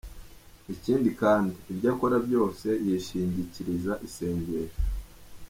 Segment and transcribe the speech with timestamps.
[0.73, 4.79] Ikindi kandi, ibyo akora byose yishingikiriza isengesho.